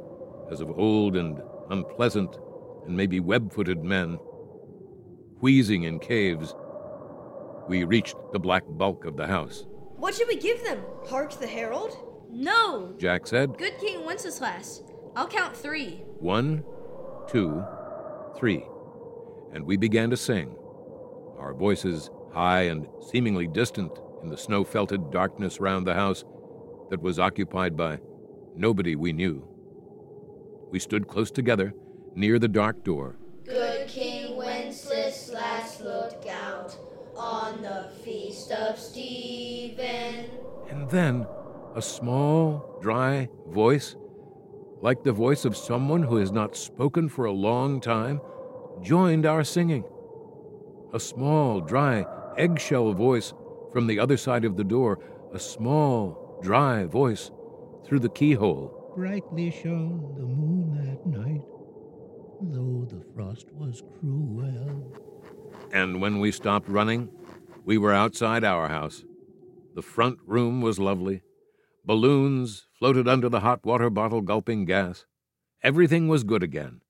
as 0.50 0.62
of 0.62 0.80
old 0.80 1.18
and 1.18 1.42
unpleasant 1.70 2.38
and 2.86 2.96
maybe 2.96 3.20
web 3.20 3.52
footed 3.52 3.84
men. 3.84 4.18
Wheezing 5.42 5.84
in 5.84 6.00
caves, 6.00 6.56
we 7.68 7.84
reached 7.84 8.16
the 8.32 8.40
black 8.40 8.64
bulk 8.68 9.06
of 9.06 9.18
the 9.18 9.28
house. 9.28 9.66
What 9.98 10.14
should 10.14 10.28
we 10.28 10.38
give 10.38 10.64
them? 10.64 10.82
Hark 11.08 11.32
the 11.40 11.48
Herald? 11.48 11.98
No! 12.30 12.94
Jack 12.98 13.28
said, 13.28 13.58
Good 13.58 13.78
King 13.80 14.06
Wenceslas. 14.06 14.84
I'll 15.16 15.28
count 15.28 15.56
three. 15.56 16.04
One, 16.20 16.64
two, 17.28 17.64
three. 18.38 18.66
And 19.54 19.66
we 19.66 19.78
began 19.78 20.10
to 20.10 20.18
sing, 20.18 20.56
our 21.40 21.54
voices 21.54 22.10
high 22.34 22.64
and 22.64 22.88
seemingly 23.10 23.48
distant 23.48 23.92
in 24.22 24.30
the 24.30 24.38
snow 24.38 24.64
felted 24.66 25.12
darkness 25.12 25.60
round 25.62 25.88
the 25.88 25.94
house 25.94 26.26
that 26.90 27.02
was 27.02 27.20
occupied 27.20 27.78
by 27.78 28.00
nobody 28.56 28.96
we 28.96 29.14
knew. 29.14 29.48
We 30.72 30.80
stood 30.80 31.08
close 31.08 31.32
together 31.32 31.74
near 32.16 32.38
the 32.38 32.50
dark 32.50 32.84
door. 32.84 33.16
Good 33.46 33.88
King 33.88 34.36
Wenceslas 34.36 35.80
looked 35.80 36.25
out 36.25 36.25
on 37.46 37.62
the 37.62 37.90
feast 38.04 38.52
of 38.52 38.80
Stephen. 38.80 40.26
And 40.70 40.90
then 40.90 41.28
a 41.76 41.82
small, 41.82 42.80
dry 42.82 43.30
voice, 43.50 43.96
like 44.82 45.04
the 45.04 45.12
voice 45.12 45.46
of 45.46 45.56
someone 45.56 46.02
who 46.02 46.16
has 46.16 46.32
not 46.32 46.56
spoken 46.56 47.08
for 47.08 47.26
a 47.26 47.32
long 47.32 47.80
time, 47.82 48.20
joined 48.82 49.28
our 49.28 49.44
singing. 49.44 49.84
A 50.94 51.00
small, 51.00 51.62
dry, 51.62 52.06
eggshell 52.36 52.94
voice 52.94 53.32
from 53.72 53.86
the 53.86 54.00
other 54.00 54.18
side 54.18 54.44
of 54.44 54.58
the 54.58 54.64
door, 54.64 55.00
a 55.32 55.40
small, 55.40 56.40
dry 56.42 56.86
voice 56.86 57.30
through 57.86 58.00
the 58.00 58.10
keyhole. 58.10 58.94
Brightly 58.96 59.52
shone 59.52 60.16
the 60.18 60.26
moon 60.26 60.74
that 60.82 61.06
night, 61.06 61.42
though 62.42 62.88
the 62.90 63.04
frost 63.14 63.52
was 63.52 63.84
cruel. 64.00 64.92
And 65.72 66.02
when 66.02 66.20
we 66.20 66.32
stopped 66.32 66.70
running, 66.70 67.10
we 67.66 67.78
were 67.78 67.94
outside 67.94 68.44
our 68.44 68.70
house. 68.70 69.04
The 69.74 69.82
front 69.82 70.20
room 70.26 70.62
was 70.62 70.80
lovely. 70.80 71.22
Balloons 71.84 72.68
floated 72.78 73.08
under 73.08 73.28
the 73.28 73.42
hot 73.42 73.66
water 73.66 73.90
bottle 73.90 74.22
gulping 74.22 74.66
gas. 74.66 75.06
Everything 75.64 76.08
was 76.08 76.24
good 76.24 76.44
again 76.44 76.82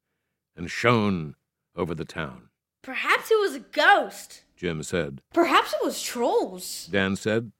and 0.56 0.70
shone 0.70 1.36
over 1.76 1.96
the 1.96 2.06
town. 2.06 2.50
Perhaps 2.82 3.32
it 3.32 3.40
was 3.40 3.56
a 3.56 3.60
ghost. 3.60 4.44
Jim 4.56 4.84
said. 4.84 5.22
Perhaps 5.34 5.74
it 5.74 5.84
was 5.84 6.02
trolls. 6.02 6.88
Dan 6.92 7.16
said, 7.16 7.52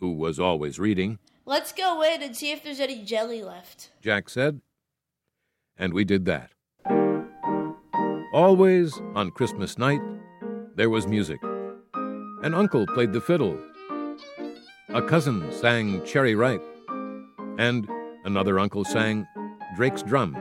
who 0.00 0.12
was 0.12 0.40
always 0.40 0.78
reading. 0.78 1.18
Let's 1.44 1.72
go 1.72 2.02
in 2.02 2.22
and 2.22 2.36
see 2.36 2.52
if 2.52 2.62
there's 2.64 2.80
any 2.80 3.04
jelly 3.04 3.42
left. 3.42 3.90
Jack 4.00 4.28
said. 4.28 4.60
And 5.76 5.92
we 5.92 6.04
did 6.04 6.24
that. 6.24 6.50
Always 8.32 8.98
on 9.14 9.30
Christmas 9.30 9.78
night, 9.78 10.00
there 10.74 10.90
was 10.90 11.06
music. 11.06 11.38
An 12.42 12.54
uncle 12.54 12.88
played 12.88 13.12
the 13.12 13.20
fiddle, 13.20 13.56
a 14.88 15.00
cousin 15.00 15.52
sang 15.52 16.04
Cherry 16.04 16.34
Ripe, 16.34 16.64
and 17.56 17.88
another 18.24 18.58
uncle 18.58 18.84
sang 18.84 19.28
Drake's 19.76 20.02
Drum. 20.02 20.36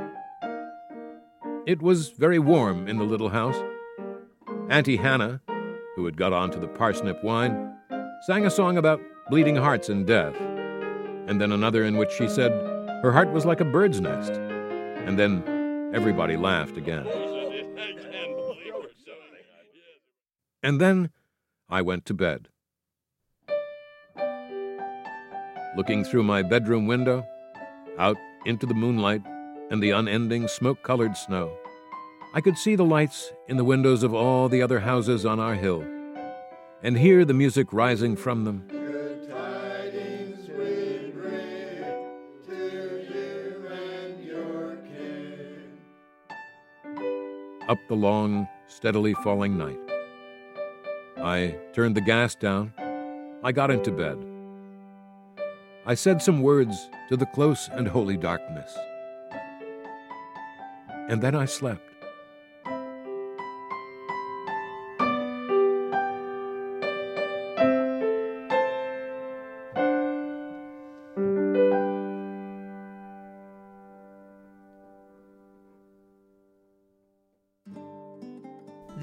It 1.67 1.79
was 1.79 2.09
very 2.09 2.39
warm 2.39 2.87
in 2.87 2.97
the 2.97 3.03
little 3.03 3.29
house. 3.29 3.55
Auntie 4.67 4.97
Hannah, 4.97 5.41
who 5.95 6.03
had 6.05 6.17
got 6.17 6.33
on 6.33 6.49
to 6.49 6.59
the 6.59 6.67
parsnip 6.67 7.23
wine, 7.23 7.75
sang 8.25 8.47
a 8.47 8.49
song 8.49 8.77
about 8.77 8.99
bleeding 9.29 9.57
hearts 9.57 9.87
and 9.87 10.07
death, 10.07 10.35
and 11.27 11.39
then 11.39 11.51
another 11.51 11.83
in 11.83 11.97
which 11.97 12.11
she 12.13 12.27
said 12.27 12.51
her 13.03 13.11
heart 13.11 13.31
was 13.31 13.45
like 13.45 13.61
a 13.61 13.65
bird's 13.65 14.01
nest, 14.01 14.33
and 14.33 15.19
then 15.19 15.43
everybody 15.93 16.35
laughed 16.35 16.77
again. 16.77 17.07
I 17.07 17.11
can't 17.11 18.35
believe 18.35 18.73
it. 18.73 18.95
And 20.63 20.81
then 20.81 21.11
I 21.71 21.81
went 21.81 22.05
to 22.07 22.13
bed. 22.13 22.49
Looking 25.77 26.03
through 26.03 26.23
my 26.23 26.41
bedroom 26.41 26.85
window, 26.85 27.25
out 27.97 28.17
into 28.45 28.65
the 28.65 28.73
moonlight 28.73 29.21
and 29.69 29.81
the 29.81 29.91
unending 29.91 30.49
smoke 30.49 30.83
colored 30.83 31.15
snow, 31.15 31.49
I 32.33 32.41
could 32.41 32.57
see 32.57 32.75
the 32.75 32.83
lights 32.83 33.31
in 33.47 33.55
the 33.55 33.63
windows 33.63 34.03
of 34.03 34.13
all 34.13 34.49
the 34.49 34.61
other 34.61 34.81
houses 34.81 35.25
on 35.25 35.39
our 35.39 35.55
hill, 35.55 35.85
and 36.83 36.97
hear 36.97 37.23
the 37.23 37.33
music 37.33 37.71
rising 37.71 38.17
from 38.17 38.43
them. 38.43 38.67
Up 47.69 47.79
the 47.87 47.95
long, 47.95 48.49
steadily 48.67 49.13
falling 49.13 49.57
night. 49.57 49.90
I 51.23 51.55
turned 51.73 51.95
the 51.95 52.01
gas 52.01 52.33
down. 52.33 52.73
I 53.43 53.51
got 53.51 53.69
into 53.69 53.91
bed. 53.91 54.17
I 55.85 55.93
said 55.93 56.19
some 56.21 56.41
words 56.41 56.89
to 57.09 57.17
the 57.17 57.27
close 57.27 57.69
and 57.73 57.87
holy 57.87 58.17
darkness. 58.17 58.75
And 61.09 61.21
then 61.21 61.35
I 61.35 61.45
slept. 61.45 61.90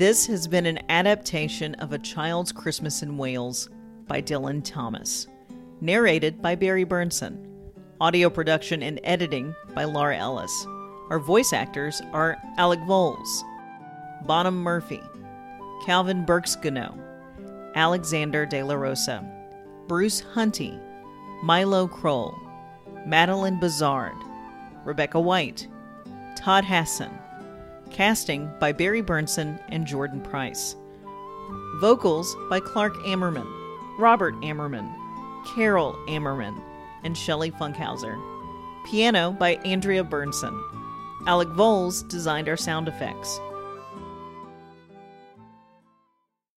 This 0.09 0.27
has 0.29 0.49
been 0.49 0.65
an 0.65 0.79
adaptation 0.89 1.75
of 1.75 1.93
A 1.93 1.99
Child's 1.99 2.51
Christmas 2.51 3.03
in 3.03 3.19
Wales 3.19 3.69
by 4.07 4.23
Dylan 4.23 4.65
Thomas. 4.65 5.27
Narrated 5.83 6.41
by 6.41 6.55
Barry 6.55 6.85
Bernson. 6.85 7.47
Audio 8.01 8.31
production 8.31 8.83
and 8.83 9.01
editing 9.05 9.55
by 9.75 9.85
Laura 9.85 10.17
Ellis. 10.17 10.67
Our 11.11 11.19
voice 11.19 11.53
actors 11.53 12.01
are 12.15 12.39
Alec 12.57 12.81
Voles, 12.87 13.45
Bonham 14.25 14.63
Murphy, 14.63 15.03
Calvin 15.85 16.25
Burksgano, 16.25 16.99
Alexander 17.75 18.47
De 18.47 18.63
La 18.63 18.77
Rosa, 18.77 19.23
Bruce 19.89 20.23
Hunty, 20.23 20.81
Milo 21.43 21.87
Kroll, 21.87 22.35
Madeline 23.05 23.61
Bazard, 23.61 24.17
Rebecca 24.87 25.21
White, 25.21 25.69
Todd 26.35 26.65
Hassan. 26.65 27.18
Casting 27.91 28.51
by 28.61 28.73
Barry 28.73 29.01
Bernson 29.01 29.59
and 29.69 29.87
Jordan 29.87 30.21
Price. 30.21 30.77
Vocals 31.81 32.37
by 32.49 32.61
Clark 32.61 32.95
Ammerman, 32.99 33.47
Robert 33.99 34.35
Ammerman, 34.43 34.93
Carol 35.55 35.95
Ammerman, 36.09 36.61
and 37.05 37.17
Shelley 37.17 37.51
Funkhauser. 37.51 38.21
Piano 38.87 39.33
by 39.33 39.57
Andrea 39.65 40.05
Bernson. 40.05 40.55
Alec 41.27 41.49
Voles 41.49 42.03
designed 42.09 42.49
our 42.49 42.57
sound 42.57 42.89
effects. 42.89 43.41